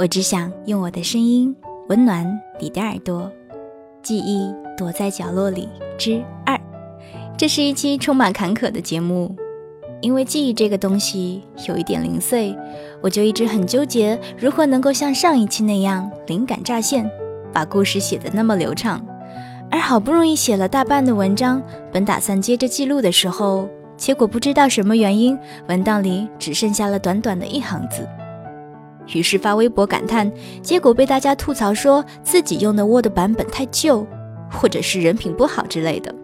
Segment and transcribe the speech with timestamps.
[0.00, 1.54] 我只想用我的声音
[1.90, 2.26] 温暖
[2.58, 3.30] 你的耳朵。
[4.02, 5.68] 记忆躲在角落里
[5.98, 6.58] 之二，
[7.36, 9.36] 这是一期充满坎坷的节目，
[10.00, 12.56] 因为记忆这个东西有一点零碎，
[13.02, 17.06] 我就一直很纠结如何能够像上一期那样灵感乍现，
[17.52, 19.04] 把故事写得那么流畅。
[19.70, 23.68] 而好不容易写了大半的文章，本打算接着记录的时候。
[23.98, 25.38] 结果不知道什么原因，
[25.68, 28.08] 文档里只剩下了短短的一行字。
[29.12, 30.30] 于是发微博感叹，
[30.62, 34.06] 结果被大家吐槽说自己用的 Word 版本太旧，
[34.50, 36.14] 或者是人品不好之类的。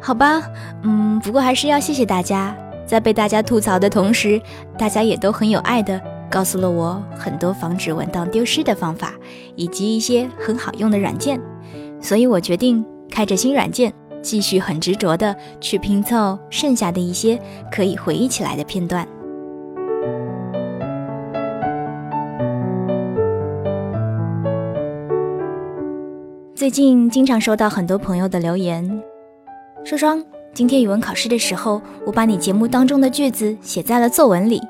[0.00, 0.42] 好吧，
[0.82, 2.56] 嗯，不过还是要谢谢大家，
[2.86, 4.40] 在被大家吐槽的同时，
[4.76, 6.00] 大家也都很有爱的
[6.30, 9.14] 告诉了我很多防止文档丢失的方法，
[9.56, 11.40] 以及一些很好用的软件。
[12.00, 13.92] 所以我决定开着新软件。
[14.24, 17.38] 继续很执着的去拼凑剩下的一些
[17.70, 19.06] 可以回忆起来的片段。
[26.64, 28.82] 最近经常收到很多朋友的留言，
[29.84, 34.62] 双双，今天语文考试的时候，我把你节目当中的句子写在了作文里，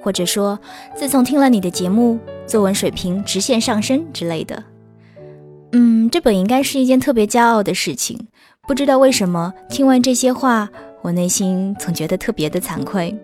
[0.00, 0.58] 或者说，
[0.96, 4.64] 自从听了你的节目，作文水平直线上升之类的。
[5.72, 8.18] 嗯，这本应该是一件特别骄傲的事情。
[8.66, 10.66] 不知道为什么，听完这些话，
[11.02, 13.14] 我内心总觉得特别的惭愧，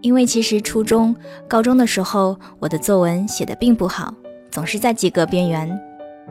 [0.00, 1.12] 因为其实初中、
[1.48, 4.14] 高中的时候，我的作文写的并不好，
[4.48, 5.76] 总是在及格边缘，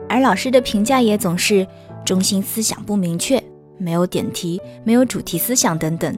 [0.08, 1.66] 而老师的评价也总是
[2.04, 3.42] 中心思想不明确，
[3.78, 6.16] 没有点题，没有主题思想等等。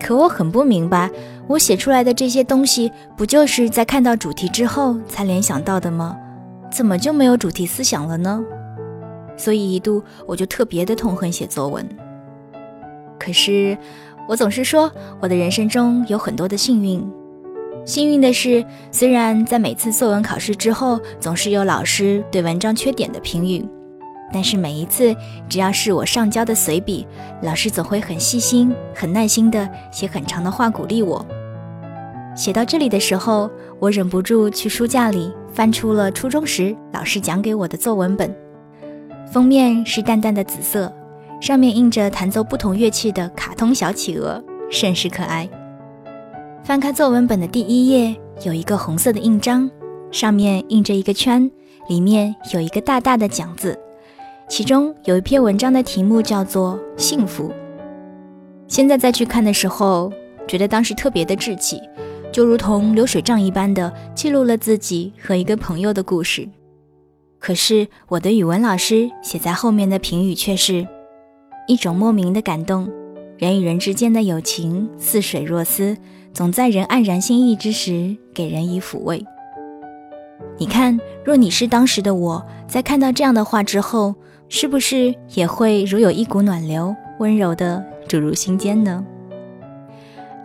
[0.00, 1.10] 可我很不明白，
[1.46, 6.16] 我写出来的这些东西，不就是在看到主题之后才联想到的吗？
[6.72, 8.42] 怎么就没有主题思想了呢？
[9.36, 11.86] 所以一度我就特别的痛恨写作文。
[13.18, 13.76] 可是
[14.28, 14.90] 我总是说
[15.20, 17.06] 我的人生中有很多的幸运。
[17.84, 23.66] 幸运的是，虽然在每次作文考试之后总是有老师对文章缺点的评语，
[24.32, 25.14] 但是每一次
[25.48, 27.06] 只要是我上交的随笔，
[27.42, 31.24] 老师总会很细心、很耐心的写很长的话鼓励我。
[32.36, 38.32] 写到这里的时候，我忍不住去书架里翻出了初中时老师讲给我的作文本。
[39.32, 40.92] 封面是淡淡的紫色，
[41.40, 45.48] 上面印着弹奏不同乐器的卡通小企鹅，甚是可爱。
[46.70, 49.68] 翻开作文本的第一页，有一个红色的印章，
[50.12, 51.50] 上面印着一个圈，
[51.88, 53.76] 里面有一个大大的“奖”字，
[54.48, 57.48] 其中有一篇文章的题目叫做《幸福》。
[58.68, 60.12] 现在再去看的时候，
[60.46, 61.80] 觉得当时特别的稚气，
[62.30, 66.48] 就如同流水账一般的记录了自己和一个朋友的故事。
[67.40, 70.86] 可是我的语文老师写在后面的评语却是
[71.66, 72.88] 一种莫名的感动，
[73.38, 75.96] 人与人之间的友情似水若丝，
[76.32, 79.24] 总在人黯然心意之时给人以抚慰。
[80.58, 84.14] 你看，若你是当时的我，在看到这样的话之后，
[84.48, 89.04] 是不是也会如有一股暖流，温柔的注入心间呢？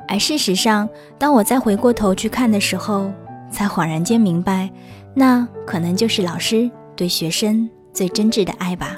[0.07, 0.87] 而事实上，
[1.17, 3.11] 当我再回过头去看的时候，
[3.49, 4.69] 才恍然间明白，
[5.13, 6.69] 那可能就是老师。
[6.97, 8.97] 对学生最真挚的爱吧，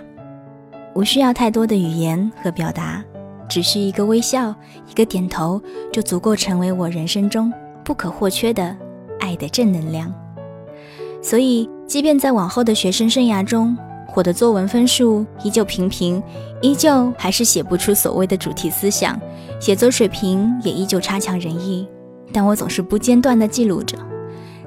[0.94, 3.04] 无需要太多的语言和表达，
[3.48, 4.54] 只需一个微笑，
[4.90, 7.52] 一个点头，就足够成为我人生中
[7.84, 8.76] 不可或缺的
[9.20, 10.14] 爱的正能量。
[11.22, 13.78] 所以，即便在往后的学生生涯中，
[14.16, 16.22] 我的作文分数依旧平平，
[16.62, 19.20] 依旧还是写不出所谓的主题思想，
[19.60, 21.88] 写作水平也依旧差强人意，
[22.32, 23.98] 但我总是不间断地记录着，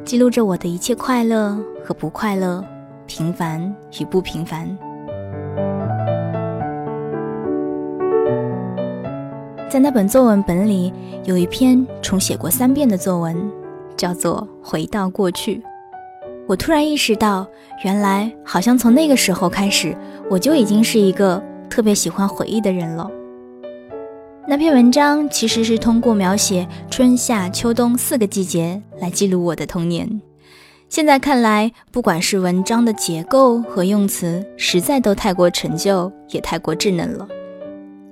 [0.04, 2.64] 记录着我的一切快乐和不快乐。
[3.06, 4.68] 平凡与不平凡，
[9.70, 13.40] 在那本作文本里，有一篇重写过三遍的作文，
[13.96, 15.58] 叫做《回到过去》。
[16.48, 17.46] 我突然意识到，
[17.84, 19.96] 原来好像从那个时候开始，
[20.28, 23.08] 我就已经是一个特别喜欢回忆的人了。
[24.48, 30.20] 那篇文章其实是通过描写春夏秋冬四个季节来记录我的童年。
[30.88, 37.28] 现在看来，不管是文章的结构和用词，实在都太过陈旧，也太过稚嫩了。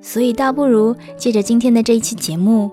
[0.01, 2.71] 所以倒不如借着今天的这一期节目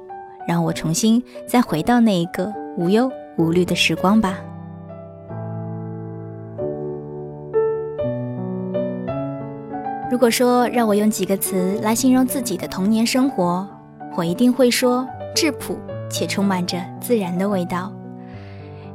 [0.48, 4.40] 让我重新再回到那一个无忧无虑的时光吧。
[10.12, 13.68] 如果说让我用几个词来形容自己的童年生活
[14.16, 15.06] 我一定会说
[15.36, 15.78] 质朴
[16.10, 17.92] 且充满着自然的味道。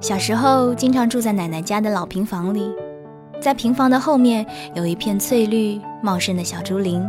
[0.00, 2.70] 小时候经常住在奶奶家的老平房里
[3.40, 7.04] 在平房的后面有一片翠绿茂盛的小竹林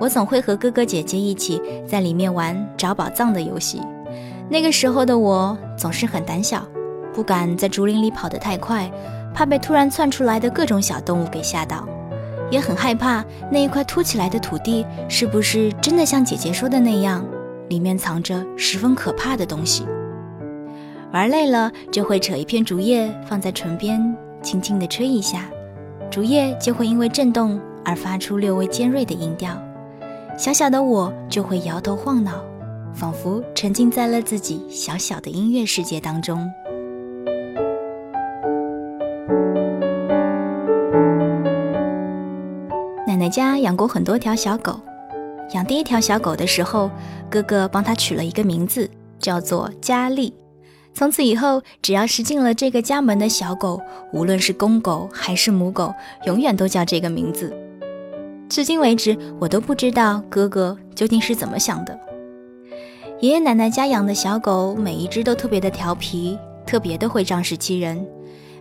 [0.00, 3.80] 我总会和哥哥姐姐一起在里面玩找宝藏的游戏。
[4.48, 6.66] 那个时候的我总是很胆小，
[7.12, 8.90] 不敢在竹林里跑得太快，
[9.34, 11.86] 怕被突然窜出来的各种小动物给吓到。
[12.50, 17.24] 也很害怕那一块凸起来的土地是不是真的像姐姐说的那样，
[17.68, 19.84] 里面藏着十分可怕的东西。
[21.12, 25.48] 玩累了就会扯一片竹叶放在唇边，轻轻地吹一下，
[26.10, 29.56] 竹叶就会因为震动而发出略微尖锐的音调。
[30.40, 32.42] 小小的我就会摇头晃脑，
[32.94, 36.50] 仿佛沉浸在了自己小小的音乐世界当中。
[43.06, 44.80] 奶奶家养过很多条小狗，
[45.52, 46.90] 养第一条小狗的时候，
[47.28, 48.88] 哥哥帮它取了一个名字，
[49.18, 50.32] 叫做佳丽。
[50.94, 53.78] 从此以后，只要是进了这个家门的小狗，
[54.10, 55.92] 无论是公狗还是母狗，
[56.24, 57.54] 永远都叫这个名字。
[58.50, 61.96] 至今为止，我都不知道哥哥究竟是怎么想的。
[63.20, 66.36] 爷爷奶奶家养的小狗，每一只都特别的调皮，
[66.66, 68.04] 特别的会仗势欺人。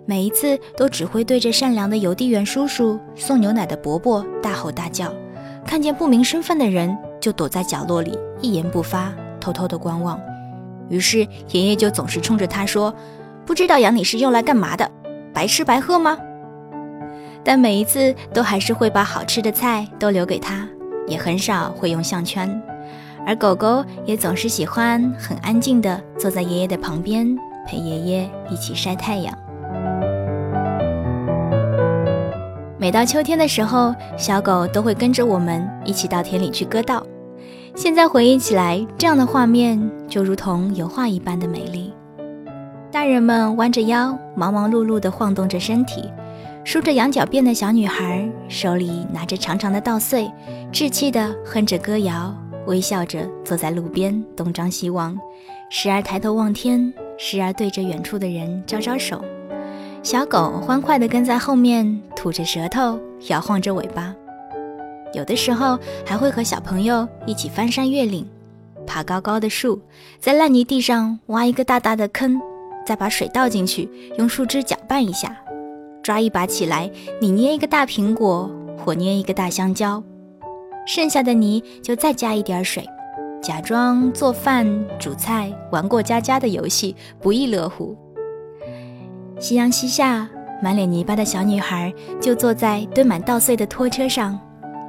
[0.05, 5.11] 每一次都只会对着善良的邮递员叔叔、送牛奶的伯伯大吼大叫，
[5.65, 10.21] 看见不明身份的人就躲在角落里一言不发，偷偷的观望。
[10.87, 12.93] 于是爷爷就总是冲着他说
[13.43, 14.87] ：“不知道养你是用来干嘛的？
[15.33, 16.15] 白吃白喝吗？”
[17.43, 20.67] 但每一次都还是会把好吃的菜都留给他，
[21.07, 22.61] 也很少会用项圈。
[23.25, 27.37] 而狗狗也总是喜欢很安静的坐在爷爷的旁边，
[27.67, 29.37] 陪爷爷一起晒太阳。
[32.77, 37.05] 每到秋天的时候，小狗都会跟着我们一起到田里去割稻。
[37.75, 41.93] 现在回忆起来，这样的画面就如同油画一般的美丽。
[42.89, 46.01] 大人们弯着腰，忙忙碌碌地晃动着身体；
[46.71, 50.31] 梳着羊角辫的小女孩手里拿着长长的稻穗，
[50.71, 52.31] 稚气地哼着歌谣，
[52.67, 55.17] 微笑着坐在路边东张西望，
[55.71, 59.25] 时而抬头望天，时而对着远处的人招招手。
[60.03, 62.99] 小狗欢快地跟在后面，吐着舌头，
[63.29, 64.13] 摇晃着尾巴。
[65.15, 65.75] 有的时候
[66.05, 68.23] 还会和小朋友一起翻山越岭，
[68.85, 69.81] 爬高高的树，
[70.19, 72.39] 在烂泥地上挖一个大大的坑，
[72.85, 73.89] 再把水倒进去，
[74.19, 75.35] 用树枝搅拌一下，
[76.09, 76.89] 抓一把起来，
[77.21, 78.49] 你捏一个大苹果，
[78.83, 80.03] 我捏一个大香蕉，
[80.87, 82.83] 剩下的泥就再加一点水，
[83.43, 84.65] 假装做饭、
[84.97, 87.95] 煮菜、玩过家家的游戏，不亦乐乎。
[89.37, 90.27] 夕阳西下，
[90.63, 94.39] 满脸泥巴的小女孩就坐在堆满稻穗的拖车上，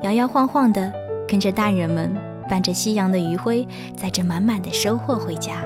[0.03, 0.91] 摇摇晃晃地
[1.29, 2.11] 跟着大人们
[2.49, 5.63] 伴着夕阳的余晖，载着满满的收获回家。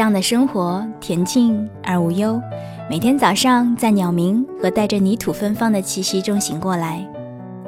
[0.00, 2.40] 这样的生活恬静而无忧。
[2.88, 7.06] 每天早上在鸟鸣和带着泥土芬芳的气息中醒过来，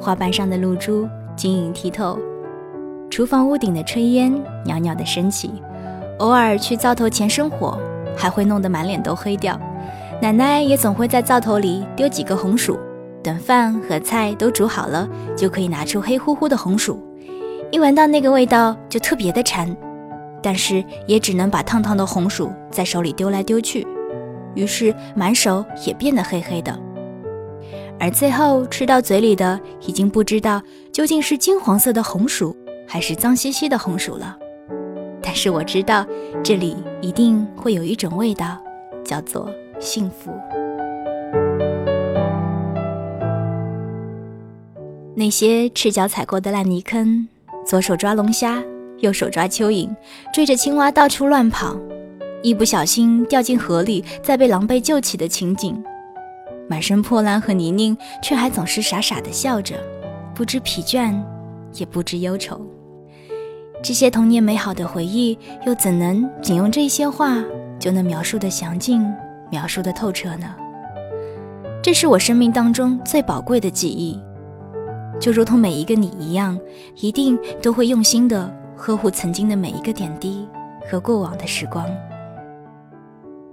[0.00, 2.18] 花瓣上的露珠晶莹剔透，
[3.10, 4.32] 厨房屋顶的炊烟
[4.64, 5.50] 袅袅地升起。
[6.20, 7.78] 偶尔去灶头前生火，
[8.16, 9.60] 还会弄得满脸都黑掉。
[10.18, 12.78] 奶奶也总会在灶头里丢几个红薯，
[13.22, 16.98] 等饭和菜都煮好了，就可以拿出黑乎乎的红薯。
[17.70, 19.76] 一闻到那个味道，就特别的馋，
[20.42, 23.86] 但是也只能把烫烫的红薯在手里丢来丢去，
[24.54, 26.78] 于是满手也变得黑黑的。
[28.00, 32.56] 而最后吃到嘴里的，已经不知道究竟是金黄色的红薯，
[32.86, 34.36] 还是脏兮兮的红薯了。
[35.22, 36.04] 但是我知道，
[36.42, 38.58] 这里一定会有一种味道，
[39.04, 40.32] 叫做幸福。
[45.14, 47.28] 那些赤脚踩过的烂泥坑，
[47.64, 48.60] 左手抓龙虾，
[49.02, 49.88] 右手抓蚯蚓，
[50.32, 51.76] 追着青蛙到处乱跑，
[52.42, 55.82] 一不小心掉进河里，再被狼狈救起的情景，
[56.68, 59.74] 满身破烂和泥泞，却还总是傻傻的笑着，
[60.34, 61.12] 不知疲倦，
[61.74, 62.60] 也不知忧愁。
[63.82, 67.42] 这些童年美好的回忆，又怎能仅用这些话
[67.80, 69.04] 就能描述的详尽、
[69.50, 70.54] 描述的透彻呢？
[71.82, 74.16] 这是我生命当中最宝贵的记忆，
[75.18, 76.56] 就如同每一个你一样，
[77.00, 78.48] 一定都会用心的
[78.84, 80.44] 呵护曾经的每一个点滴
[80.90, 81.86] 和过往的时光。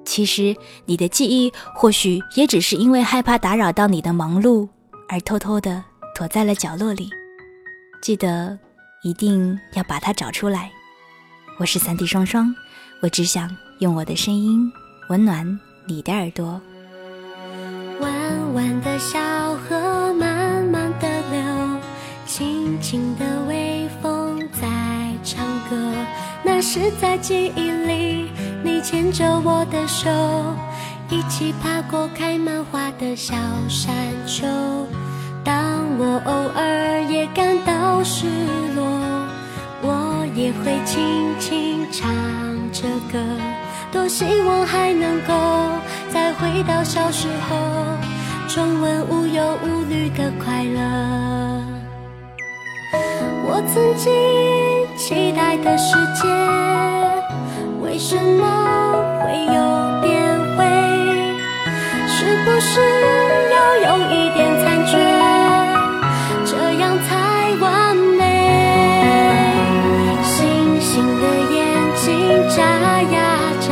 [0.03, 0.55] 其实，
[0.85, 4.67] 你的记忆或许也只是因为害怕打扰到你的忙碌，
[5.07, 5.83] 而偷偷的
[6.15, 7.07] 躲在了角落里。
[8.01, 8.57] 记得。
[9.01, 10.69] 一定要把它找出来。
[11.57, 12.53] 我是三 D 双双，
[13.01, 14.69] 我只想用我的声音
[15.09, 15.57] 温暖
[15.87, 16.59] 你的耳朵。
[18.01, 19.17] 弯弯的小
[19.55, 21.79] 河慢慢的流，
[22.25, 23.38] 轻轻的
[26.61, 28.31] 是在记忆里，
[28.63, 30.09] 你牵着我的手，
[31.09, 33.35] 一起爬过开满花的小
[33.67, 33.95] 山
[34.27, 34.45] 丘。
[35.43, 38.27] 当我偶尔也感到失
[38.75, 38.83] 落，
[39.81, 42.11] 我也会轻轻唱
[42.71, 43.17] 着歌。
[43.91, 45.33] 多希望还能够
[46.11, 47.57] 再回到小时候，
[48.47, 51.63] 重温无忧无虑的快乐。
[53.51, 54.11] 我曾经
[55.09, 56.27] 期待的世界，
[57.81, 58.45] 为什么
[59.23, 60.21] 会有点
[60.55, 60.63] 灰？
[62.07, 62.79] 是不是
[63.49, 64.99] 要有一点残缺，
[66.45, 67.09] 这样才
[67.59, 68.21] 完美？
[70.21, 71.23] 星星的
[71.55, 71.57] 眼
[71.95, 72.05] 睛
[72.55, 72.61] 眨
[73.01, 73.17] 呀
[73.61, 73.67] 眨。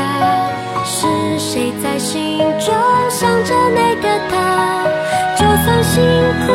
[0.84, 1.06] 是
[1.38, 2.74] 谁在心中
[3.12, 4.88] 想着那个他？
[5.36, 6.02] 就算辛
[6.48, 6.52] 苦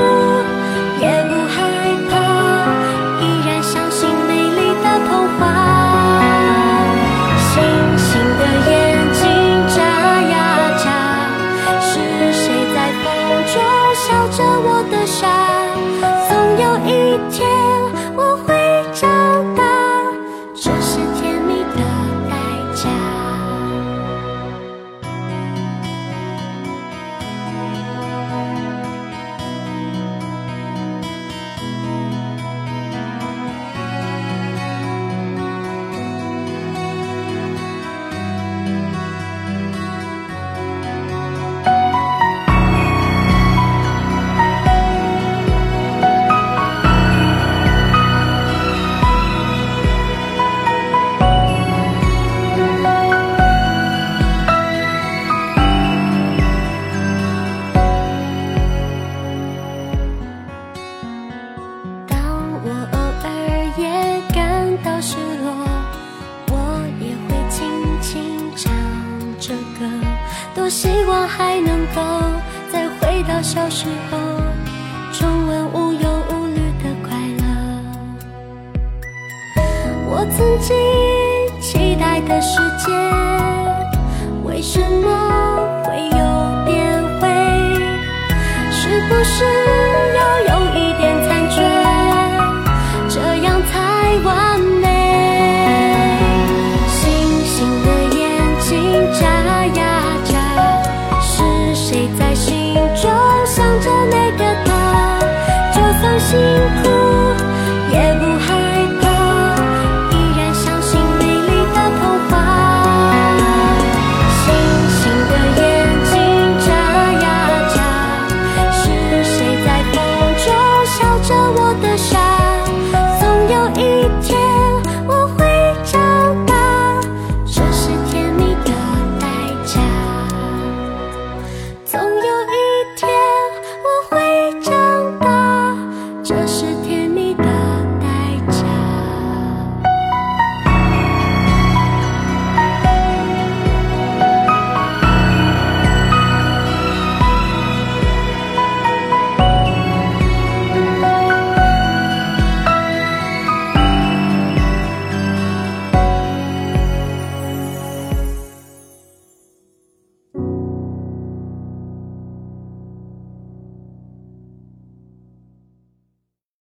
[65.03, 65.53] 失落，
[66.53, 66.55] 我
[67.01, 67.61] 也会轻
[68.01, 68.13] 轻
[68.57, 68.73] 唱
[69.41, 69.81] 着歌。
[70.55, 72.01] 多希望还能够
[72.73, 74.17] 再回到小时候，
[75.13, 77.45] 重温无忧无虑的快乐。
[80.09, 80.71] 我曾经
[81.61, 82.93] 期待的世界，
[84.45, 85.42] 为什么？